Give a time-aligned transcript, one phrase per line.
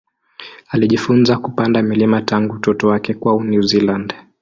[0.69, 4.13] Alijifunza kupanda milima tangu utoto wake kwao New Zealand.